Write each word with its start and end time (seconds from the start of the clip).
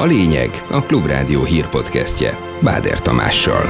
A 0.00 0.04
lényeg 0.04 0.50
a 0.70 0.82
Klubrádió 0.82 1.42
hírpodcastje 1.42 2.36
Báder 2.60 3.00
Tamással. 3.00 3.62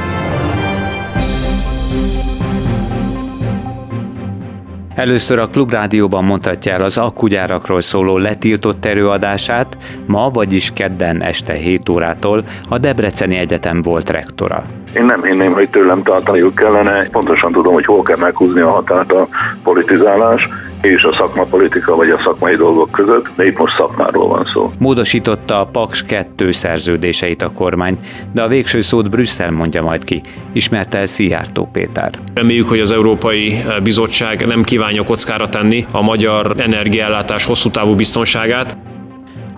Először 4.95 5.38
a 5.38 5.46
Klubrádióban 5.46 6.24
mondhatja 6.24 6.73
el 6.73 6.82
az 6.82 6.98
akkugyárakról 6.98 7.80
szóló 7.80 8.19
letiltott 8.19 8.84
erőadását, 8.84 9.79
ma, 10.06 10.30
vagyis 10.32 10.73
kedden 10.74 11.23
este 11.23 11.52
7 11.52 11.88
órától 11.88 12.45
a 12.69 12.78
Debreceni 12.78 13.37
Egyetem 13.37 13.83
volt 13.83 14.10
rektora. 14.10 14.65
Én 14.97 15.05
nem 15.05 15.23
hinném, 15.23 15.52
hogy 15.52 15.70
tőlem 15.70 16.02
tartaniuk 16.02 16.55
kellene. 16.55 17.09
Pontosan 17.09 17.52
tudom, 17.52 17.73
hogy 17.73 17.84
hol 17.84 18.02
kell 18.02 18.19
meghúzni 18.20 18.60
a 18.60 18.70
határt 18.70 19.12
a 19.12 19.27
politizálás 19.62 20.48
és 20.81 21.03
a 21.03 21.12
szakmapolitika 21.12 21.97
vagy 21.97 22.11
a 22.11 22.21
szakmai 22.25 22.57
dolgok 22.57 22.91
között, 22.91 23.29
de 23.37 23.47
itt 23.47 23.59
most 23.59 23.77
szakmáról 23.77 24.29
van 24.29 24.51
szó. 24.55 24.71
Módosította 24.79 25.61
a 25.61 25.66
Paks 25.66 26.05
2 26.05 26.51
szerződéseit 26.51 27.43
a 27.43 27.51
kormány, 27.52 27.98
de 28.33 28.43
a 28.43 28.48
végső 28.48 28.80
szót 28.80 29.11
Brüsszel 29.11 29.51
mondja 29.51 29.83
majd 29.83 30.05
ki, 30.05 30.21
ismerte 30.52 30.98
el 30.98 31.07
Szijjártó 31.07 31.69
Péter. 31.73 32.11
Reméljük, 32.35 32.69
hogy 32.69 32.80
az 32.80 32.93
Európai 32.93 33.65
Bizottság 33.83 34.47
nem 34.47 34.62
kívánja 34.62 35.05
kockára 35.05 35.48
tenni 35.48 35.87
a 35.91 36.02
magyar 36.02 36.52
energiállátás 36.57 37.45
hosszú 37.45 37.71
távú 37.71 37.95
biztonságát. 37.95 38.77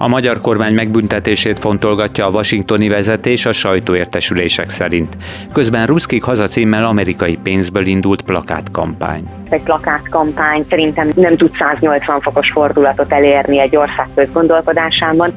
A 0.03 0.09
magyar 0.09 0.41
kormány 0.41 0.75
megbüntetését 0.75 1.59
fontolgatja 1.59 2.27
a 2.27 2.31
washingtoni 2.31 2.89
vezetés 2.89 3.47
a 3.47 3.53
sajtóértesülések 3.53 4.71
szerint. 4.71 5.17
Közben 5.53 5.87
Ruszkik 5.87 6.23
hazacímmel 6.23 6.85
amerikai 6.85 7.39
pénzből 7.43 7.87
indult 7.87 8.23
plakátkampány. 8.23 9.25
Egy 9.49 9.61
plakátkampány 9.61 10.65
szerintem 10.69 11.11
nem 11.15 11.37
tud 11.37 11.51
180 11.59 12.21
fokos 12.21 12.51
fordulatot 12.51 13.13
elérni 13.13 13.61
egy 13.61 13.77
ország 13.77 14.07
közgondolkodásában. 14.15 15.33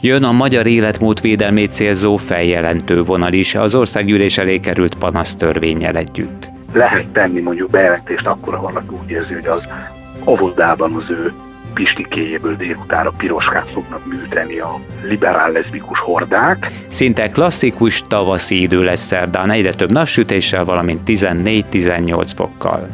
Jön 0.00 0.24
a 0.24 0.32
magyar 0.32 0.66
életmód 0.66 1.20
védelmét 1.20 1.72
célzó 1.72 2.16
feljelentő 2.16 3.02
vonal 3.04 3.32
is 3.32 3.54
az 3.54 3.74
országgyűlés 3.74 4.38
elé 4.38 4.58
került 4.58 4.94
panasztörvényel 4.94 5.96
együtt. 5.96 6.50
Lehet 6.72 7.06
tenni 7.06 7.40
mondjuk 7.40 7.70
bejelentést, 7.70 8.26
akkor 8.26 8.60
valaki 8.60 8.94
úgy 9.02 9.10
érzi, 9.10 9.34
hogy 9.34 9.46
az 9.46 9.62
óvodában 10.26 10.94
az 10.94 11.10
ő 11.10 11.32
pistikéjéből 11.76 12.56
délutára 12.56 13.12
piroskát 13.16 13.70
fognak 13.72 14.06
műteni 14.06 14.58
a 14.58 14.80
liberál 15.02 15.50
leszbikus 15.50 15.98
hordák. 15.98 16.70
Szinte 16.88 17.28
klasszikus 17.28 18.04
tavaszi 18.08 18.60
idő 18.60 18.82
lesz 18.82 19.00
szerdán, 19.00 19.50
egyre 19.50 19.72
több 19.72 19.90
napsütéssel, 19.92 20.64
valamint 20.64 21.00
14-18 21.06 22.30
fokkal. 22.36 22.88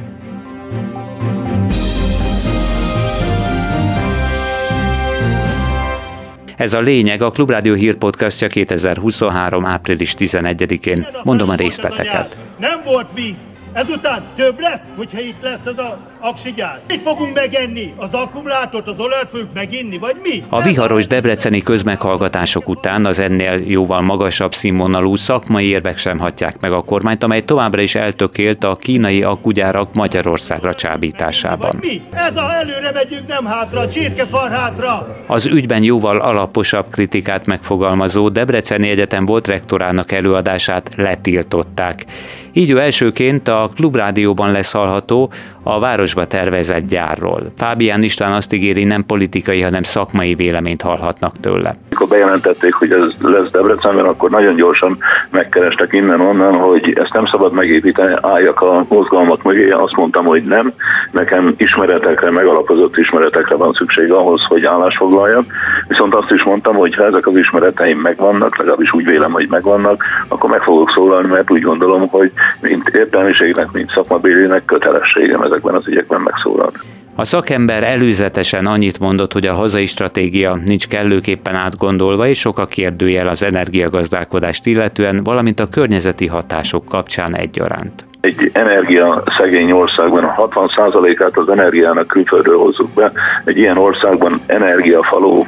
Ez 6.56 6.74
a 6.74 6.80
lényeg 6.80 7.22
a 7.22 7.30
Klubrádió 7.30 7.74
hírpodcastja 7.74 8.48
2023. 8.48 9.64
április 9.64 10.14
11-én. 10.18 11.06
Mondom 11.22 11.48
a 11.48 11.54
részleteket. 11.54 12.38
Nem 12.58 12.82
volt 12.84 13.12
víz, 13.14 13.36
Ezután 13.72 14.22
több 14.36 14.60
lesz, 14.60 14.82
hogyha 14.96 15.20
itt 15.20 15.42
lesz 15.42 15.66
ez 15.66 15.78
a 15.78 15.98
aksigyár. 16.22 16.80
Mit 16.88 17.00
fogunk 17.00 17.34
megenni? 17.34 17.92
Az 17.96 18.08
akkumulátort, 18.12 18.86
az 18.86 18.98
olajat 18.98 19.28
fogjuk 19.28 19.52
meginni, 19.54 19.98
vagy 19.98 20.16
mi? 20.22 20.42
A 20.48 20.62
viharos 20.62 21.06
debreceni 21.06 21.62
közmeghallgatások 21.62 22.68
után 22.68 23.06
az 23.06 23.18
ennél 23.18 23.60
jóval 23.66 24.00
magasabb 24.00 24.54
színvonalú 24.54 25.16
szakmai 25.16 25.66
érvek 25.66 25.98
sem 25.98 26.18
hatják 26.18 26.60
meg 26.60 26.72
a 26.72 26.82
kormányt, 26.82 27.22
amely 27.22 27.44
továbbra 27.44 27.80
is 27.80 27.94
eltökélt 27.94 28.64
a 28.64 28.76
kínai 28.76 29.22
akkugyárak 29.22 29.94
Magyarországra 29.94 30.74
csábításában. 30.74 31.70
Vagy 31.80 31.90
mi? 31.90 32.02
Ez 32.10 32.36
a 32.36 32.54
előre 32.54 32.90
megyünk, 32.92 33.26
nem 33.26 33.44
hátra, 33.44 33.88
csirkefar 33.88 34.50
hátra! 34.50 35.16
Az 35.26 35.46
ügyben 35.46 35.82
jóval 35.82 36.18
alaposabb 36.18 36.86
kritikát 36.90 37.46
megfogalmazó 37.46 38.28
Debreceni 38.28 38.88
Egyetem 38.88 39.26
volt 39.26 39.46
rektorának 39.46 40.12
előadását 40.12 40.90
letiltották. 40.96 42.04
Így 42.52 42.70
ő 42.70 42.80
elsőként 42.80 43.48
a 43.48 43.70
Klubrádióban 43.74 44.50
lesz 44.50 44.72
hallható 44.72 45.32
a 45.62 45.78
városba 46.14 46.36
tervezett 46.36 46.86
gyárról. 46.86 47.42
Fábián 47.56 48.02
István 48.02 48.32
azt 48.32 48.52
ígéri, 48.52 48.84
nem 48.84 49.06
politikai, 49.06 49.60
hanem 49.60 49.82
szakmai 49.82 50.34
véleményt 50.34 50.82
hallhatnak 50.82 51.40
tőle. 51.40 51.74
Mikor 51.90 52.08
bejelentették, 52.08 52.74
hogy 52.74 52.92
ez 52.92 53.08
lesz 53.20 53.50
Debrecenben, 53.50 54.04
akkor 54.04 54.30
nagyon 54.30 54.54
gyorsan 54.56 54.98
megkerestek 55.30 55.92
innen-onnan, 55.92 56.54
hogy 56.54 56.98
ezt 57.02 57.12
nem 57.12 57.26
szabad 57.26 57.52
megépíteni, 57.52 58.14
álljak 58.20 58.60
a 58.60 58.84
mozgalmak 58.88 59.42
mögé. 59.42 59.68
Azt 59.70 59.96
mondtam, 59.96 60.24
hogy 60.24 60.44
nem. 60.44 60.72
Nekem 61.10 61.54
ismeretekre, 61.56 62.30
megalapozott 62.30 62.96
ismeretekre 62.96 63.54
van 63.54 63.72
szükség 63.72 64.12
ahhoz, 64.12 64.44
hogy 64.48 64.64
állásfoglaljak. 64.64 65.44
Viszont 65.88 66.14
azt 66.14 66.30
is 66.30 66.42
mondtam, 66.42 66.74
hogy 66.74 66.94
ha 66.94 67.04
ezek 67.04 67.26
az 67.26 67.36
ismereteim 67.36 67.98
megvannak, 67.98 68.56
legalábbis 68.58 68.92
úgy 68.92 69.04
vélem, 69.04 69.32
hogy 69.32 69.46
megvannak, 69.48 70.04
akkor 70.28 70.50
meg 70.50 70.62
fogok 70.62 70.90
szólalni, 70.90 71.28
mert 71.28 71.50
úgy 71.50 71.62
gondolom, 71.62 72.08
hogy 72.08 72.32
mint 72.60 72.88
értelmiségnek, 72.88 73.72
mint 73.72 73.90
szakmabélének 73.90 74.64
kötelességem 74.64 75.42
ezekben 75.42 75.74
az 75.74 75.88
ügyekben 75.88 76.01
megszólalni. 76.08 76.76
A 77.14 77.24
szakember 77.24 77.82
előzetesen 77.82 78.66
annyit 78.66 78.98
mondott, 78.98 79.32
hogy 79.32 79.46
a 79.46 79.54
hazai 79.54 79.86
stratégia 79.86 80.54
nincs 80.54 80.88
kellőképpen 80.88 81.54
átgondolva, 81.54 82.26
és 82.26 82.38
sok 82.38 82.58
a 82.58 82.66
kérdőjel 82.66 83.28
az 83.28 83.42
energiagazdálkodást 83.42 84.66
illetően, 84.66 85.22
valamint 85.22 85.60
a 85.60 85.68
környezeti 85.68 86.26
hatások 86.26 86.84
kapcsán 86.84 87.36
egyaránt 87.36 88.04
egy 88.22 88.50
energia 88.52 89.22
szegény 89.38 89.72
országban 89.72 90.24
a 90.24 90.48
60%-át 90.48 91.36
az 91.36 91.48
energiának 91.48 92.06
külföldről 92.06 92.58
hozzuk 92.58 92.90
be, 92.94 93.12
egy 93.44 93.58
ilyen 93.58 93.78
országban 93.78 94.40
energiafaló 94.46 95.46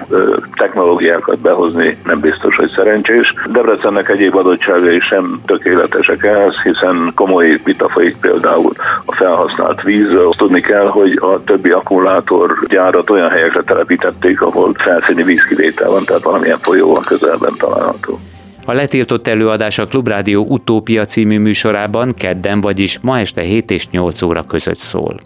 technológiákat 0.55 1.39
behozni 1.39 1.97
nem 2.05 2.21
biztos, 2.21 2.57
hogy 2.57 2.71
szerencsés. 2.71 3.35
Debrecennek 3.51 4.11
egyéb 4.11 4.37
adottságai 4.37 5.01
sem 5.01 5.41
tökéletesek 5.47 6.25
ehhez, 6.25 6.55
hiszen 6.63 7.13
komoly 7.15 7.61
vita 7.65 7.89
folyik 7.89 8.17
például 8.21 8.71
a 9.05 9.15
felhasznált 9.15 9.83
vízről. 9.83 10.31
Tudni 10.37 10.61
kell, 10.61 10.87
hogy 10.87 11.19
a 11.23 11.45
többi 11.45 11.71
akkumulátor 11.71 12.59
gyárat 12.69 13.11
olyan 13.11 13.31
helyekre 13.31 13.63
telepítették, 13.63 14.43
ahol 14.43 14.75
felszíni 14.75 15.23
vízkivétel 15.23 15.91
van, 15.91 16.05
tehát 16.05 16.23
valamilyen 16.23 16.59
folyó 16.59 16.97
a 16.97 17.01
közelben 17.01 17.53
található. 17.59 18.19
A 18.67 18.73
letiltott 18.73 19.27
előadás 19.27 19.79
a 19.79 19.87
Klubrádió 19.87 20.45
Utópia 20.49 21.05
című 21.05 21.39
műsorában 21.39 22.13
kedden, 22.15 22.61
vagyis 22.61 22.99
ma 23.03 23.19
este 23.19 23.43
7 23.43 23.71
és 23.71 23.89
8 23.89 24.23
óra 24.23 24.43
között 24.43 24.77
szól. 24.77 25.21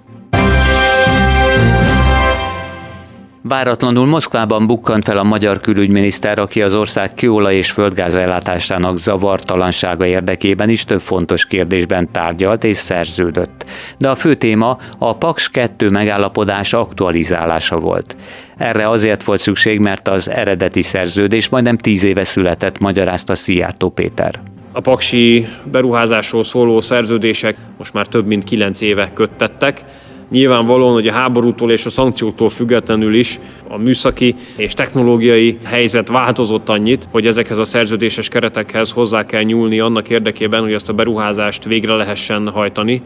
Váratlanul 3.48 4.06
Moszkvában 4.06 4.66
bukkant 4.66 5.04
fel 5.04 5.18
a 5.18 5.22
magyar 5.22 5.60
külügyminiszter, 5.60 6.38
aki 6.38 6.62
az 6.62 6.74
ország 6.74 7.14
kőolaj 7.14 7.54
és 7.54 7.70
földgáz 7.70 8.14
ellátásának 8.14 8.98
zavartalansága 8.98 10.06
érdekében 10.06 10.68
is 10.68 10.84
több 10.84 11.00
fontos 11.00 11.46
kérdésben 11.46 12.12
tárgyalt 12.12 12.64
és 12.64 12.76
szerződött. 12.76 13.64
De 13.98 14.08
a 14.08 14.14
fő 14.14 14.34
téma 14.34 14.78
a 14.98 15.16
Paks 15.16 15.48
2 15.50 15.90
megállapodás 15.90 16.72
aktualizálása 16.72 17.78
volt. 17.78 18.16
Erre 18.56 18.88
azért 18.88 19.24
volt 19.24 19.40
szükség, 19.40 19.78
mert 19.78 20.08
az 20.08 20.30
eredeti 20.30 20.82
szerződés 20.82 21.48
majdnem 21.48 21.76
tíz 21.78 22.04
éve 22.04 22.24
született, 22.24 22.78
magyarázta 22.78 23.34
Szijjártó 23.34 23.88
Péter. 23.88 24.40
A 24.72 24.80
paksi 24.80 25.48
beruházásról 25.70 26.44
szóló 26.44 26.80
szerződések 26.80 27.56
most 27.76 27.92
már 27.92 28.06
több 28.06 28.26
mint 28.26 28.44
kilenc 28.44 28.80
éve 28.80 29.10
köttettek, 29.12 29.84
Nyilvánvalóan, 30.30 30.92
hogy 30.92 31.06
a 31.06 31.12
háborútól 31.12 31.70
és 31.70 31.86
a 31.86 31.90
szankcióktól 31.90 32.48
függetlenül 32.48 33.14
is 33.14 33.40
a 33.68 33.76
műszaki 33.76 34.34
és 34.56 34.74
technológiai 34.74 35.58
helyzet 35.64 36.08
változott 36.08 36.68
annyit, 36.68 37.08
hogy 37.10 37.26
ezekhez 37.26 37.58
a 37.58 37.64
szerződéses 37.64 38.28
keretekhez 38.28 38.90
hozzá 38.90 39.26
kell 39.26 39.42
nyúlni 39.42 39.80
annak 39.80 40.08
érdekében, 40.08 40.62
hogy 40.62 40.72
ezt 40.72 40.88
a 40.88 40.92
beruházást 40.92 41.64
végre 41.64 41.94
lehessen 41.94 42.48
hajtani 42.48 43.02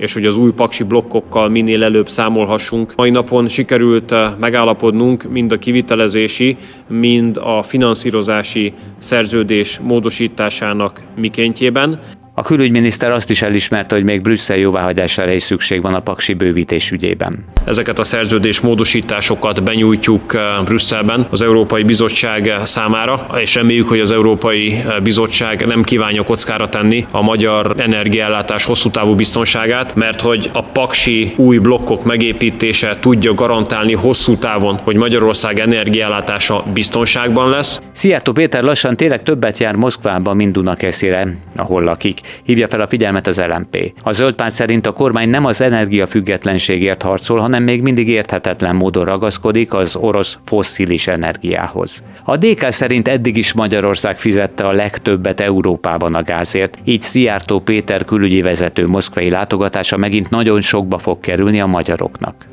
és 0.00 0.12
hogy 0.12 0.26
az 0.26 0.36
új 0.36 0.52
paksi 0.52 0.84
blokkokkal 0.84 1.48
minél 1.48 1.84
előbb 1.84 2.08
számolhassunk. 2.08 2.92
Mai 2.96 3.10
napon 3.10 3.48
sikerült 3.48 4.12
eh, 4.12 4.32
megállapodnunk 4.38 5.22
mind 5.30 5.52
a 5.52 5.58
kivitelezési, 5.58 6.56
mind 6.88 7.36
a 7.36 7.62
finanszírozási 7.62 8.72
szerződés 8.98 9.78
módosításának 9.82 11.02
mikéntjében. 11.16 12.00
A 12.34 12.42
külügyminiszter 12.42 13.10
azt 13.10 13.30
is 13.30 13.42
elismerte, 13.42 13.94
hogy 13.94 14.04
még 14.04 14.20
Brüsszel 14.20 14.56
jóváhagyására 14.56 15.32
is 15.32 15.42
szükség 15.42 15.82
van 15.82 15.94
a 15.94 16.00
paksi 16.00 16.34
bővítés 16.34 16.90
ügyében. 16.90 17.44
Ezeket 17.64 17.98
a 17.98 18.04
szerződés 18.04 18.60
módosításokat 18.60 19.62
benyújtjuk 19.62 20.34
eh, 20.34 20.42
Brüsszelben 20.64 21.26
az 21.30 21.42
Európai 21.42 21.82
Bizottság 21.82 22.52
számára, 22.64 23.26
és 23.40 23.54
reméljük, 23.54 23.88
hogy 23.88 24.00
az 24.00 24.12
Európai 24.12 24.72
eh, 24.72 25.00
Bizottság 25.02 25.66
nem 25.66 25.82
kívánja 25.82 26.22
kockára 26.22 26.68
tenni 26.68 27.06
a 27.10 27.22
magyar 27.22 27.74
energiállátás 27.76 28.64
hosszú 28.64 28.90
távú 28.90 29.14
biztonságát, 29.14 29.94
mert 29.94 30.20
hogy 30.20 30.50
a 30.52 30.62
paksi 30.62 31.32
új 31.36 31.58
blokkok 31.58 32.04
megépítése 32.04 32.96
tudja 33.00 33.34
garantálni 33.34 33.94
hosszú 33.94 34.36
távon, 34.36 34.76
hogy 34.76 34.96
Magyarország 34.96 35.58
energiállátása 35.58 36.64
biztonságban 36.72 37.50
lesz. 37.50 37.80
Szijjártó 37.92 38.32
Péter 38.32 38.62
lassan 38.62 38.96
tényleg 38.96 39.22
többet 39.22 39.58
jár 39.58 39.74
Moszkvába, 39.74 40.34
mint 40.34 40.52
Dunakeszére, 40.52 41.36
ahol 41.56 41.82
lakik. 41.82 42.19
Hívja 42.42 42.68
fel 42.68 42.80
a 42.80 42.86
figyelmet 42.86 43.26
az 43.26 43.40
LMP. 43.40 43.92
A 44.02 44.12
zöld 44.12 44.34
párt 44.34 44.52
szerint 44.52 44.86
a 44.86 44.92
kormány 44.92 45.28
nem 45.28 45.44
az 45.44 45.60
energiafüggetlenségért 45.60 47.02
harcol, 47.02 47.38
hanem 47.38 47.62
még 47.62 47.82
mindig 47.82 48.08
érthetetlen 48.08 48.76
módon 48.76 49.04
ragaszkodik 49.04 49.74
az 49.74 49.96
orosz 49.96 50.38
fosszilis 50.44 51.06
energiához. 51.06 52.02
A 52.24 52.36
DK 52.36 52.70
szerint 52.70 53.08
eddig 53.08 53.36
is 53.36 53.52
Magyarország 53.52 54.18
fizette 54.18 54.66
a 54.66 54.72
legtöbbet 54.72 55.40
Európában 55.40 56.14
a 56.14 56.22
gázért, 56.22 56.78
így 56.84 57.02
Szijjártó 57.02 57.60
Péter 57.60 58.04
külügyi 58.04 58.42
vezető 58.42 58.86
moszkvai 58.86 59.30
látogatása 59.30 59.96
megint 59.96 60.30
nagyon 60.30 60.60
sokba 60.60 60.98
fog 60.98 61.20
kerülni 61.20 61.60
a 61.60 61.66
magyaroknak. 61.66 62.46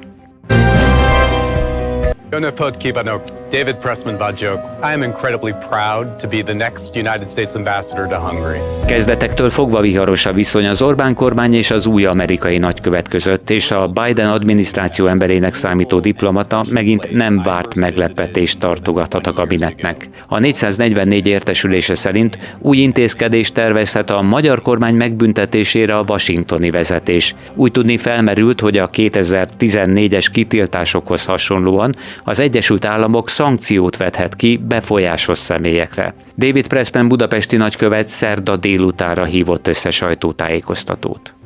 Jó 2.32 2.38
napot 2.40 2.78
kívánok! 2.78 3.37
David 3.50 3.76
Pressman 3.76 4.18
vagyok. 4.18 4.60
I 4.82 4.94
am 4.94 5.04
incredibly 5.04 5.54
proud 5.70 6.08
to 6.20 6.28
be 6.28 6.44
the 6.44 6.54
next 6.54 6.96
United 6.96 7.30
States 7.30 7.56
ambassador 7.56 8.08
to 8.08 8.16
Hungary. 8.16 8.60
Kezdetektől 8.88 9.50
fogva 9.50 9.82
viharos 9.82 10.26
a 10.26 10.34
viszony 10.34 10.68
az 10.68 10.82
Orbán 10.82 11.14
kormány 11.14 11.54
és 11.54 11.72
az 11.72 11.86
új 11.86 12.06
amerikai 12.06 12.58
nagykövet 12.58 13.08
között, 13.08 13.50
és 13.50 13.72
a 13.72 13.88
Biden 13.88 14.30
adminisztráció 14.30 15.06
emberének 15.06 15.54
számító 15.54 16.00
diplomata 16.00 16.64
megint 16.70 17.12
nem 17.12 17.42
várt 17.44 17.76
meglepetést 17.76 18.60
tartogathat 18.60 19.28
a 19.28 19.34
kabinetnek. 19.34 20.10
A 20.28 20.40
444 20.40 21.28
értesülése 21.28 21.96
szerint 21.96 22.38
új 22.60 22.78
intézkedést 22.78 23.54
tervezhet 23.54 24.10
a 24.10 24.22
magyar 24.22 24.62
kormány 24.62 24.96
megbüntetésére 24.96 25.98
a 25.98 26.06
washingtoni 26.08 26.70
vezetés. 26.70 27.36
Úgy 27.56 27.72
tudni 27.72 27.98
felmerült, 27.98 28.60
hogy 28.60 28.78
a 28.78 28.90
2014-es 28.90 30.26
kitiltásokhoz 30.32 31.26
hasonlóan 31.26 31.96
az 32.24 32.40
Egyesült 32.40 32.86
Államok 32.86 33.30
szankciót 33.38 33.98
vethet 33.98 34.36
ki 34.36 34.58
befolyásos 34.58 35.38
személyekre. 35.38 36.14
David 36.38 36.68
Pressman 36.68 37.08
budapesti 37.08 37.56
nagykövet 37.56 38.08
szerda 38.08 38.56
délutára 38.56 39.24
hívott 39.24 39.68
össze 39.68 39.92
sajtótájékoztatót. 39.92 41.37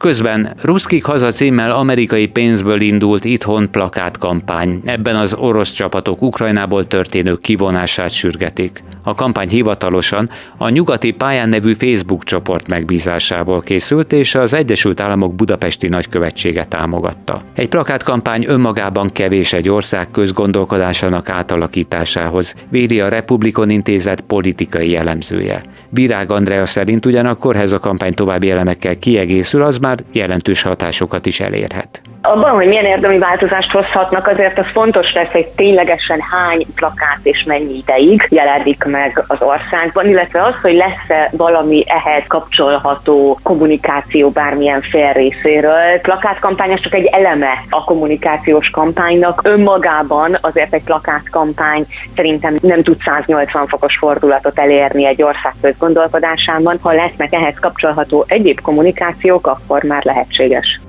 Közben 0.00 0.52
Ruszkik 0.62 1.04
haza 1.04 1.30
címmel 1.30 1.70
amerikai 1.70 2.26
pénzből 2.26 2.80
indult 2.80 3.24
itthon 3.24 3.70
plakátkampány. 3.70 4.82
Ebben 4.84 5.16
az 5.16 5.34
orosz 5.34 5.72
csapatok 5.72 6.22
Ukrajnából 6.22 6.86
történő 6.86 7.34
kivonását 7.34 8.10
sürgetik. 8.10 8.82
A 9.02 9.14
kampány 9.14 9.48
hivatalosan 9.48 10.30
a 10.56 10.68
Nyugati 10.68 11.10
Pályán 11.10 11.48
nevű 11.48 11.72
Facebook 11.72 12.24
csoport 12.24 12.68
megbízásából 12.68 13.60
készült, 13.60 14.12
és 14.12 14.34
az 14.34 14.52
Egyesült 14.52 15.00
Államok 15.00 15.34
budapesti 15.34 15.88
nagykövetsége 15.88 16.64
támogatta. 16.64 17.42
Egy 17.54 17.68
plakátkampány 17.68 18.44
önmagában 18.48 19.12
kevés 19.12 19.52
egy 19.52 19.68
ország 19.68 20.10
közgondolkodásának 20.10 21.28
átalakításához, 21.28 22.54
védi 22.68 23.00
a 23.00 23.08
Republikon 23.08 23.70
Intézet 23.70 24.20
politikai 24.20 24.90
jellemzője. 24.90 25.62
Virág 25.88 26.30
Andrea 26.30 26.66
szerint 26.66 27.06
ugyanakkor 27.06 27.56
ez 27.56 27.72
a 27.72 27.78
kampány 27.78 28.14
további 28.14 28.50
elemekkel 28.50 28.98
kiegészül, 28.98 29.62
az 29.62 29.78
már 29.78 29.89
jelentős 30.12 30.62
hatásokat 30.62 31.26
is 31.26 31.40
elérhet. 31.40 32.09
Abban, 32.22 32.50
hogy 32.50 32.66
milyen 32.66 32.84
érdemi 32.84 33.18
változást 33.18 33.70
hozhatnak, 33.70 34.26
azért 34.26 34.58
az 34.58 34.66
fontos 34.72 35.12
lesz, 35.12 35.30
hogy 35.32 35.46
ténylegesen 35.46 36.20
hány 36.30 36.66
plakát 36.74 37.18
és 37.22 37.44
mennyi 37.44 37.76
ideig 37.76 38.26
jelenik 38.28 38.84
meg 38.84 39.24
az 39.26 39.42
országban, 39.42 40.08
illetve 40.08 40.42
az, 40.42 40.54
hogy 40.62 40.74
lesz-e 40.74 41.30
valami 41.32 41.84
ehhez 41.86 42.22
kapcsolható 42.26 43.38
kommunikáció 43.42 44.30
bármilyen 44.30 44.80
fél 44.80 45.12
részéről. 45.12 46.00
Plakátkampány 46.02 46.80
csak 46.80 46.94
egy 46.94 47.06
eleme 47.06 47.64
a 47.70 47.84
kommunikációs 47.84 48.70
kampánynak. 48.70 49.40
Önmagában 49.44 50.38
azért 50.40 50.74
egy 50.74 50.84
plakátkampány 50.84 51.86
szerintem 52.16 52.56
nem 52.62 52.82
tud 52.82 52.96
180 53.04 53.66
fokos 53.66 53.96
fordulatot 53.96 54.58
elérni 54.58 55.06
egy 55.06 55.22
ország 55.22 55.52
közgondolkodásában. 55.60 56.78
Ha 56.82 56.92
lesznek 56.92 57.34
ehhez 57.34 57.58
kapcsolható 57.60 58.24
egyéb 58.28 58.60
kommunikációk, 58.60 59.46
akkor 59.46 59.82
már 59.82 60.04
lehetséges. 60.04 60.80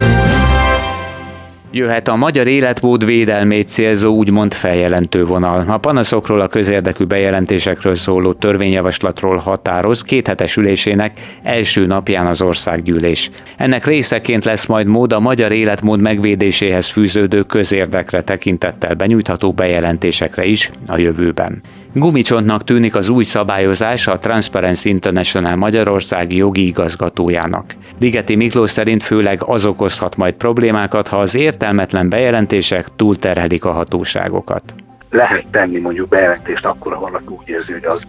Jöhet 1.73 2.07
a 2.07 2.15
magyar 2.15 2.47
életmód 2.47 3.05
védelmét 3.05 3.67
célzó 3.67 4.13
úgymond 4.15 4.53
feljelentő 4.53 5.25
vonal. 5.25 5.65
A 5.67 5.77
panaszokról 5.77 6.39
a 6.39 6.47
közérdekű 6.47 7.03
bejelentésekről 7.03 7.95
szóló 7.95 8.33
törvényjavaslatról 8.33 9.37
határoz 9.37 10.01
kéthetes 10.01 10.55
ülésének 10.55 11.19
első 11.43 11.85
napján 11.85 12.25
az 12.25 12.41
országgyűlés. 12.41 13.29
Ennek 13.57 13.85
részeként 13.85 14.45
lesz 14.45 14.65
majd 14.65 14.87
mód 14.87 15.13
a 15.13 15.19
magyar 15.19 15.51
életmód 15.51 15.99
megvédéséhez 15.99 16.87
fűződő 16.87 17.41
közérdekre 17.41 18.21
tekintettel 18.21 18.93
benyújtható 18.93 19.51
bejelentésekre 19.51 20.45
is 20.45 20.71
a 20.87 20.97
jövőben. 20.97 21.61
Gumicsontnak 21.93 22.63
tűnik 22.63 22.95
az 22.95 23.09
új 23.09 23.23
szabályozás 23.23 24.07
a 24.07 24.17
Transparency 24.17 24.89
International 24.89 25.55
Magyarország 25.55 26.33
jogi 26.33 26.67
igazgatójának. 26.67 27.75
Ligeti 27.99 28.35
Miklós 28.35 28.69
szerint 28.69 29.03
főleg 29.03 29.39
az 29.45 29.65
okozhat 29.65 30.17
majd 30.17 30.33
problémákat, 30.33 31.07
ha 31.07 31.19
az 31.19 31.35
értelmetlen 31.35 32.09
bejelentések 32.09 32.85
túlterhelik 32.95 33.65
a 33.65 33.71
hatóságokat. 33.71 34.63
Lehet 35.09 35.45
tenni 35.51 35.79
mondjuk 35.79 36.09
bejelentést 36.09 36.65
akkor, 36.65 36.93
ha 36.93 36.99
valaki 36.99 37.25
úgy 37.27 37.49
érzi, 37.49 37.71
hogy 37.71 37.85
az 37.85 38.01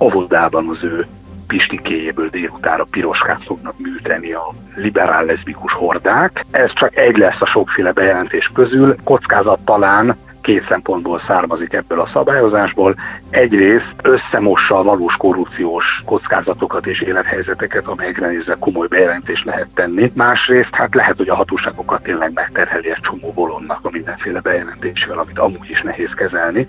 óvodában 0.00 0.68
az 0.68 0.84
ő 0.84 1.06
pistikéjéből 1.46 2.28
délutára 2.28 2.86
piroskát 2.90 3.42
fognak 3.44 3.74
műteni 3.78 4.32
a 4.32 4.54
liberál 4.76 5.24
leszbikus 5.24 5.72
hordák. 5.72 6.44
Ez 6.50 6.72
csak 6.74 6.96
egy 6.96 7.16
lesz 7.16 7.40
a 7.40 7.46
sokféle 7.46 7.92
bejelentés 7.92 8.50
közül, 8.54 8.96
kockázat 9.04 9.58
talán 9.64 10.16
két 10.46 10.66
szempontból 10.68 11.22
származik 11.26 11.72
ebből 11.72 12.00
a 12.00 12.10
szabályozásból. 12.12 12.94
Egyrészt 13.30 13.94
összemossa 14.02 14.78
a 14.78 14.82
valós 14.82 15.16
korrupciós 15.16 15.84
kockázatokat 16.04 16.86
és 16.86 17.00
élethelyzeteket, 17.00 17.86
amelyekre 17.86 18.28
nézve 18.28 18.56
komoly 18.58 18.86
bejelentést 18.86 19.44
lehet 19.44 19.68
tenni. 19.74 20.12
Másrészt 20.14 20.74
hát 20.74 20.94
lehet, 20.94 21.16
hogy 21.16 21.28
a 21.28 21.34
hatóságokat 21.34 22.02
tényleg 22.02 22.32
megterheli 22.32 22.90
egy 22.90 23.00
csomó 23.00 23.32
bolondnak 23.32 23.78
a 23.82 23.90
mindenféle 23.90 24.40
bejelentésével, 24.40 25.18
amit 25.18 25.38
amúgy 25.38 25.70
is 25.70 25.82
nehéz 25.82 26.10
kezelni. 26.16 26.68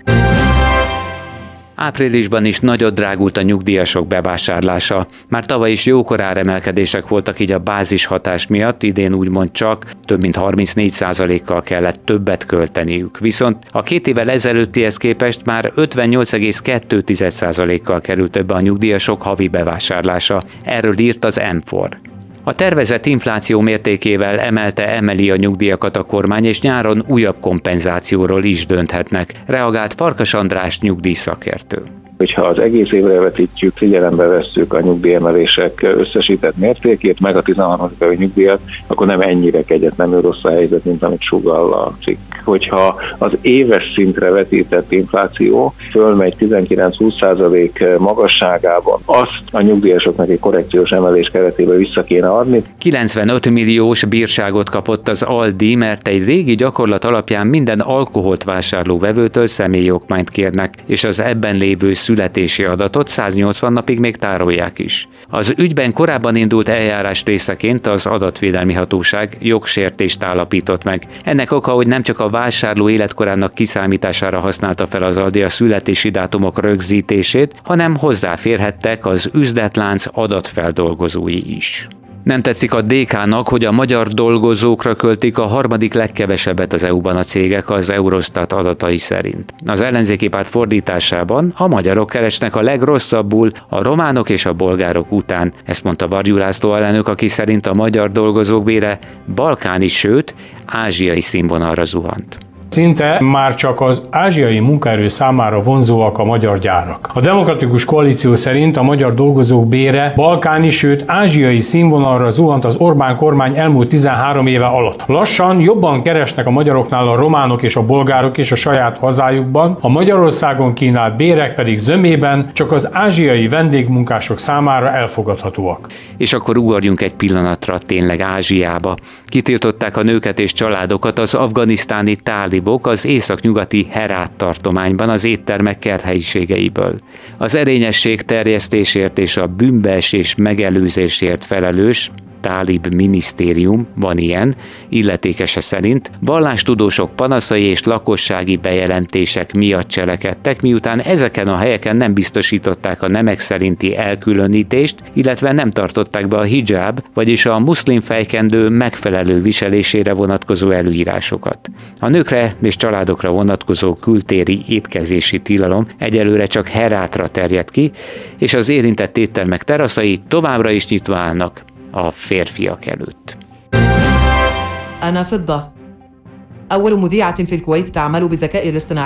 Áprilisban 1.80 2.44
is 2.44 2.60
nagyot 2.60 2.94
drágult 2.94 3.36
a 3.36 3.42
nyugdíjasok 3.42 4.06
bevásárlása. 4.06 5.06
Már 5.28 5.46
tavaly 5.46 5.70
is 5.70 5.86
jókor 5.86 6.20
áremelkedések 6.20 7.08
voltak 7.08 7.40
így 7.40 7.52
a 7.52 7.58
bázis 7.58 8.04
hatás 8.04 8.46
miatt, 8.46 8.82
idén 8.82 9.14
úgymond 9.14 9.50
csak 9.50 9.84
több 10.04 10.20
mint 10.20 10.36
34%-kal 10.38 11.62
kellett 11.62 12.00
többet 12.04 12.46
költeniük. 12.46 13.18
Viszont 13.18 13.64
a 13.70 13.82
két 13.82 14.06
évvel 14.06 14.30
ezelőttihez 14.30 14.96
képest 14.96 15.44
már 15.44 15.72
58,2%-kal 15.76 18.00
került 18.00 18.30
többe 18.30 18.54
a 18.54 18.60
nyugdíjasok 18.60 19.22
havi 19.22 19.48
bevásárlása. 19.48 20.42
Erről 20.62 20.98
írt 20.98 21.24
az 21.24 21.40
M4. 21.42 22.07
A 22.42 22.54
tervezett 22.54 23.06
infláció 23.06 23.60
mértékével 23.60 24.38
emelte 24.38 24.88
emeli 24.88 25.30
a 25.30 25.36
nyugdíjakat 25.36 25.96
a 25.96 26.02
kormány, 26.02 26.44
és 26.44 26.60
nyáron 26.60 27.04
újabb 27.08 27.36
kompenzációról 27.40 28.44
is 28.44 28.66
dönthetnek, 28.66 29.32
reagált 29.46 29.94
Farkas 29.94 30.34
András 30.34 30.80
nyugdíjszakértő 30.80 31.82
hogyha 32.18 32.42
az 32.42 32.58
egész 32.58 32.92
évre 32.92 33.20
vetítjük, 33.20 33.76
figyelembe 33.76 34.26
vesszük 34.26 34.74
a 34.74 34.80
nyugdíjemelések 34.80 35.82
összesített 35.82 36.56
mértékét, 36.56 37.20
meg 37.20 37.36
a 37.36 37.42
13. 37.42 37.90
havi 37.98 38.16
nyugdíjat, 38.16 38.60
akkor 38.86 39.06
nem 39.06 39.20
ennyire 39.20 39.62
kegyetlenül 39.62 40.20
rossz 40.20 40.44
a 40.44 40.50
helyzet, 40.50 40.84
mint 40.84 41.02
amit 41.02 41.20
sugall 41.20 41.72
a 41.72 41.96
cikk. 42.04 42.18
Hogyha 42.44 43.00
az 43.18 43.32
éves 43.40 43.92
szintre 43.94 44.30
vetített 44.30 44.92
infláció 44.92 45.74
fölmegy 45.90 46.34
19-20% 46.40 47.98
magasságában, 47.98 49.00
azt 49.04 49.42
a 49.50 49.60
nyugdíjasoknak 49.60 50.28
egy 50.28 50.40
korrekciós 50.40 50.90
emelés 50.90 51.28
keretében 51.28 51.76
vissza 51.76 52.02
kéne 52.02 52.28
adni. 52.28 52.62
95 52.78 53.50
milliós 53.50 54.04
bírságot 54.04 54.70
kapott 54.70 55.08
az 55.08 55.22
Aldi, 55.22 55.74
mert 55.74 56.08
egy 56.08 56.24
régi 56.24 56.54
gyakorlat 56.54 57.04
alapján 57.04 57.46
minden 57.46 57.80
alkoholt 57.80 58.44
vásárló 58.44 58.98
vevőtől 58.98 59.46
személyokmányt 59.46 60.30
kérnek, 60.30 60.74
és 60.86 61.04
az 61.04 61.20
ebben 61.20 61.56
lévő 61.56 61.92
születési 62.08 62.64
adatot 62.64 63.08
180 63.08 63.72
napig 63.72 63.98
még 63.98 64.16
tárolják 64.16 64.78
is. 64.78 65.08
Az 65.26 65.54
ügyben 65.56 65.92
korábban 65.92 66.36
indult 66.36 66.68
eljárás 66.68 67.24
részeként 67.24 67.86
az 67.86 68.06
adatvédelmi 68.06 68.72
hatóság 68.72 69.36
jogsértést 69.40 70.22
állapított 70.22 70.84
meg. 70.84 71.02
Ennek 71.24 71.52
oka, 71.52 71.72
hogy 71.72 71.86
nem 71.86 72.02
csak 72.02 72.20
a 72.20 72.30
vásárló 72.30 72.88
életkorának 72.88 73.54
kiszámítására 73.54 74.40
használta 74.40 74.86
fel 74.86 75.02
az 75.02 75.16
Aldi 75.16 75.42
a 75.42 75.48
születési 75.48 76.10
dátumok 76.10 76.60
rögzítését, 76.60 77.54
hanem 77.64 77.96
hozzáférhettek 77.96 79.06
az 79.06 79.30
üzletlánc 79.32 80.04
adatfeldolgozói 80.12 81.56
is. 81.56 81.88
Nem 82.28 82.42
tetszik 82.42 82.74
a 82.74 82.82
DK-nak, 82.82 83.48
hogy 83.48 83.64
a 83.64 83.72
magyar 83.72 84.08
dolgozókra 84.08 84.94
költik 84.94 85.38
a 85.38 85.46
harmadik 85.46 85.94
legkevesebbet 85.94 86.72
az 86.72 86.82
EU-ban 86.82 87.16
a 87.16 87.22
cégek 87.22 87.70
az 87.70 87.90
Eurostat 87.90 88.52
adatai 88.52 88.98
szerint. 88.98 89.54
Az 89.66 89.80
ellenzéki 89.80 90.28
párt 90.28 90.48
fordításában 90.48 91.52
a 91.56 91.66
magyarok 91.66 92.10
keresnek 92.10 92.56
a 92.56 92.62
legrosszabbul 92.62 93.50
a 93.68 93.82
románok 93.82 94.28
és 94.28 94.46
a 94.46 94.52
bolgárok 94.52 95.12
után, 95.12 95.52
ezt 95.64 95.84
mondta 95.84 96.08
Varjú 96.08 96.36
László 96.36 96.74
elnök, 96.74 97.08
aki 97.08 97.28
szerint 97.28 97.66
a 97.66 97.74
magyar 97.74 98.12
dolgozók 98.12 98.64
bére 98.64 98.98
balkáni, 99.34 99.88
sőt, 99.88 100.34
ázsiai 100.66 101.20
színvonalra 101.20 101.84
zuhant. 101.84 102.47
Szinte 102.68 103.20
már 103.20 103.54
csak 103.54 103.80
az 103.80 104.02
ázsiai 104.10 104.58
munkaerő 104.58 105.08
számára 105.08 105.60
vonzóak 105.60 106.18
a 106.18 106.24
magyar 106.24 106.58
gyárak. 106.58 107.10
A 107.14 107.20
Demokratikus 107.20 107.84
Koalíció 107.84 108.34
szerint 108.34 108.76
a 108.76 108.82
magyar 108.82 109.14
dolgozók 109.14 109.68
bére 109.68 110.12
balkáni, 110.14 110.70
sőt 110.70 111.04
ázsiai 111.06 111.60
színvonalra 111.60 112.30
zuhant 112.30 112.64
az 112.64 112.76
Orbán 112.76 113.16
kormány 113.16 113.56
elmúlt 113.56 113.88
13 113.88 114.46
éve 114.46 114.66
alatt. 114.66 115.02
Lassan 115.06 115.60
jobban 115.60 116.02
keresnek 116.02 116.46
a 116.46 116.50
magyaroknál 116.50 117.08
a 117.08 117.16
románok 117.16 117.62
és 117.62 117.76
a 117.76 117.86
bolgárok 117.86 118.36
is 118.36 118.52
a 118.52 118.56
saját 118.56 118.98
hazájukban, 118.98 119.76
a 119.80 119.88
Magyarországon 119.88 120.72
kínált 120.74 121.16
bérek 121.16 121.54
pedig 121.54 121.78
zömében 121.78 122.50
csak 122.52 122.72
az 122.72 122.88
ázsiai 122.92 123.48
vendégmunkások 123.48 124.38
számára 124.38 124.90
elfogadhatóak. 124.90 125.86
És 126.16 126.32
akkor 126.32 126.58
ugorjunk 126.58 127.00
egy 127.00 127.14
pillanatra 127.14 127.78
tényleg 127.78 128.20
Ázsiába. 128.20 128.94
Kitiltották 129.26 129.96
a 129.96 130.02
nőket 130.02 130.38
és 130.38 130.52
családokat 130.52 131.18
az 131.18 131.34
afganisztáni 131.34 132.16
tálibok 132.58 132.86
az 132.86 133.04
északnyugati 133.04 133.86
Herát 133.90 134.30
tartományban 134.30 135.08
az 135.08 135.24
éttermek 135.24 135.78
kerthelyiségeiből. 135.78 137.00
Az 137.36 137.54
erényesség 137.54 138.22
terjesztésért 138.22 139.18
és 139.18 139.36
a 139.36 139.46
bűnbeesés 139.46 140.34
megelőzésért 140.34 141.44
felelős 141.44 142.10
Tálib 142.40 142.94
minisztérium, 142.94 143.86
van 143.94 144.18
ilyen, 144.18 144.54
illetékese 144.88 145.60
szerint, 145.60 146.10
vallástudósok 146.20 147.16
panaszai 147.16 147.62
és 147.62 147.82
lakossági 147.82 148.56
bejelentések 148.56 149.54
miatt 149.54 149.88
cselekedtek, 149.88 150.62
miután 150.62 151.00
ezeken 151.00 151.48
a 151.48 151.56
helyeken 151.56 151.96
nem 151.96 152.14
biztosították 152.14 153.02
a 153.02 153.08
nemek 153.08 153.40
szerinti 153.40 153.96
elkülönítést, 153.96 155.02
illetve 155.12 155.52
nem 155.52 155.70
tartották 155.70 156.28
be 156.28 156.36
a 156.36 156.42
hijab, 156.42 157.02
vagyis 157.14 157.46
a 157.46 157.58
muszlim 157.58 158.00
fejkendő 158.00 158.68
megfelelő 158.68 159.40
viselésére 159.42 160.12
vonatkozó 160.12 160.70
előírásokat. 160.70 161.70
A 162.00 162.08
nőkre 162.08 162.54
és 162.62 162.76
családokra 162.76 163.30
vonatkozó 163.30 163.94
kültéri 163.94 164.60
étkezési 164.68 165.40
tilalom 165.40 165.86
egyelőre 165.98 166.46
csak 166.46 166.68
Herátra 166.68 167.28
terjed 167.28 167.70
ki, 167.70 167.90
és 168.38 168.54
az 168.54 168.68
érintett 168.68 169.16
éttermek 169.16 169.62
teraszai 169.62 170.20
továbbra 170.28 170.70
is 170.70 170.88
nyitva 170.88 171.16
állnak 171.16 171.62
a 171.98 172.10
férfiak 172.10 172.86
előtt. 172.86 173.36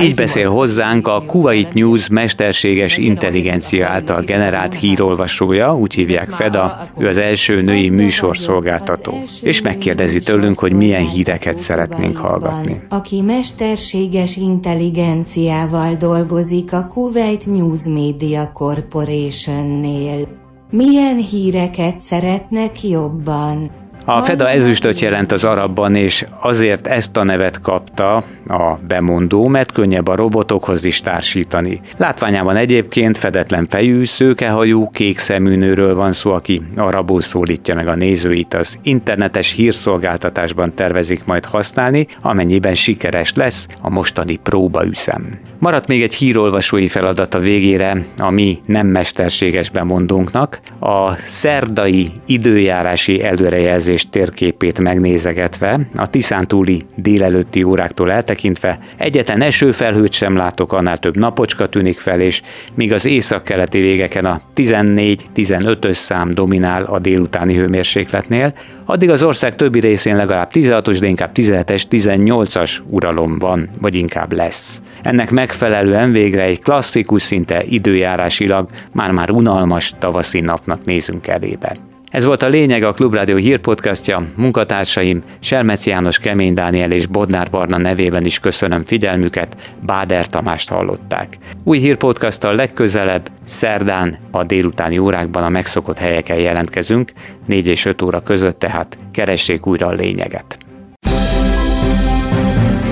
Így 0.01 0.15
beszél 0.15 0.51
hozzánk 0.51 1.09
a 1.09 1.23
Kuwait 1.27 1.73
News 1.75 2.09
mesterséges 2.09 2.97
intelligencia 2.97 3.89
által 3.89 4.21
generált 4.23 4.75
hírolvasója, 4.75 5.77
úgy 5.77 5.95
hívják 5.95 6.29
Feda, 6.29 6.89
ő 6.99 7.09
az 7.09 7.17
első 7.17 7.61
női 7.61 7.89
műsorszolgáltató. 7.89 9.23
És 9.43 9.63
megkérdezi 9.63 10.21
tőlünk, 10.21 10.59
hogy 10.59 10.73
milyen 10.73 11.09
híreket 11.09 11.57
szeretnénk 11.57 12.17
hallgatni. 12.17 12.81
Aki 12.89 13.21
mesterséges 13.21 14.37
intelligenciával 14.37 15.95
dolgozik 15.95 16.73
a 16.73 16.87
Kuwait 16.93 17.47
News 17.47 17.85
Media 17.85 18.51
Corporation-nél. 18.53 20.41
Milyen 20.73 21.17
híreket 21.17 22.01
szeretnek 22.01 22.83
jobban? 22.83 23.82
A 24.05 24.23
Feda 24.23 24.49
ezüstöt 24.49 25.01
jelent 25.01 25.33
az 25.33 25.45
arabban, 25.45 25.95
és 25.95 26.25
azért 26.41 26.87
ezt 26.87 27.17
a 27.17 27.23
nevet 27.23 27.61
kapta 27.61 28.17
a 28.47 28.79
bemondó, 28.89 29.47
mert 29.47 29.73
könnyebb 29.73 30.09
a 30.09 30.15
robotokhoz 30.15 30.85
is 30.85 31.01
társítani. 31.01 31.81
Látványában 31.97 32.57
egyébként 32.57 33.19
fedetlen 33.19 33.67
fejű, 33.67 34.05
szőkehajú, 34.05 34.91
kék 34.91 35.19
szemű 35.19 35.57
nőről 35.57 35.95
van 35.95 36.13
szó, 36.13 36.33
aki 36.33 36.63
arabul 36.77 37.21
szólítja 37.21 37.75
meg 37.75 37.89
a 37.89 37.95
nézőit. 37.95 38.55
Az 38.55 38.79
internetes 38.83 39.53
hírszolgáltatásban 39.53 40.75
tervezik 40.75 41.25
majd 41.25 41.45
használni, 41.45 42.07
amennyiben 42.23 42.75
sikeres 42.75 43.33
lesz 43.35 43.67
a 43.81 43.91
mostani 43.91 44.37
próbaüszem. 44.37 45.39
Maradt 45.59 45.89
még 45.89 46.03
egy 46.03 46.15
hírolvasói 46.15 46.89
feladat 46.89 47.35
a 47.35 47.39
végére, 47.39 48.05
ami 48.19 48.59
nem 48.67 48.87
mesterséges 48.87 49.71
bemondónknak. 49.71 50.61
A 50.81 51.15
szerdai 51.15 52.11
időjárási 52.27 53.25
előrejelzés 53.25 53.92
érzés 53.93 54.11
térképét 54.11 54.81
megnézegetve, 54.81 55.81
a 55.97 56.11
Tiszántúli 56.11 56.83
délelőtti 56.97 57.63
óráktól 57.63 58.13
eltekintve 58.13 58.79
egyetlen 58.97 59.43
esőfelhőt 59.43 60.13
sem 60.13 60.37
látok, 60.37 60.73
annál 60.73 60.97
több 60.97 61.17
napocska 61.17 61.69
tűnik 61.69 61.99
fel, 61.99 62.21
és 62.21 62.43
míg 62.75 62.93
az 62.93 63.05
északkeleti 63.05 63.81
végeken 63.81 64.25
a 64.25 64.41
14-15-ös 64.57 65.95
szám 65.95 66.35
dominál 66.35 66.83
a 66.83 66.99
délutáni 66.99 67.55
hőmérsékletnél, 67.55 68.55
addig 68.85 69.11
az 69.11 69.23
ország 69.23 69.57
többi 69.57 69.81
részén 69.81 70.17
legalább 70.17 70.51
16-os, 70.53 70.97
de 71.01 71.07
inkább 71.07 71.31
17-es, 71.35 71.83
18-as 71.91 72.79
uralom 72.91 73.39
van, 73.39 73.69
vagy 73.81 73.95
inkább 73.95 74.33
lesz. 74.33 74.81
Ennek 75.03 75.31
megfelelően 75.31 76.13
végre 76.13 76.43
egy 76.43 76.63
klasszikus, 76.63 77.23
szinte 77.23 77.63
időjárásilag 77.69 78.69
már-már 78.93 79.31
unalmas 79.31 79.95
tavaszi 79.99 80.41
napnak 80.41 80.85
nézünk 80.85 81.27
elébe. 81.27 81.92
Ez 82.13 82.25
volt 82.25 82.43
a 82.43 82.49
lényeg 82.49 82.83
a 82.83 82.93
Klubrádió 82.93 83.37
hírpodcastja. 83.37 84.27
Munkatársaim 84.37 85.23
Selmec 85.41 85.87
János, 85.87 86.19
Kemény 86.19 86.55
Dániel 86.55 86.91
és 86.91 87.07
Bodnár 87.07 87.51
Barna 87.51 87.77
nevében 87.77 88.25
is 88.25 88.39
köszönöm 88.39 88.85
figyelmüket, 88.85 89.73
Báder 89.87 90.27
Tamást 90.27 90.69
hallották. 90.69 91.39
Új 91.65 91.79
hírpodcasttal 91.79 92.55
legközelebb, 92.55 93.29
szerdán 93.45 94.17
a 94.31 94.45
délutáni 94.45 94.99
órákban 94.99 95.43
a 95.43 95.49
megszokott 95.49 95.99
helyeken 95.99 96.39
jelentkezünk, 96.39 97.13
4 97.47 97.67
és 97.67 97.85
5 97.85 98.03
óra 98.03 98.23
között 98.23 98.59
tehát 98.59 98.99
keressék 99.13 99.67
újra 99.67 99.87
a 99.87 99.93
lényeget. 99.93 100.59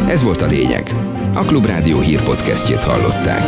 Ez 0.08 0.22
volt 0.22 0.42
a 0.42 0.46
lényeg. 0.46 0.90
A 1.34 1.44
Klubrádió 1.44 2.00
hírpodcastjét 2.00 2.84
hallották. 2.84 3.42